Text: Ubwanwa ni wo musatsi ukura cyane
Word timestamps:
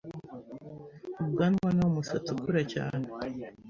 Ubwanwa 1.23 1.69
ni 1.73 1.81
wo 1.85 1.89
musatsi 1.95 2.29
ukura 2.35 2.61
cyane 2.73 3.05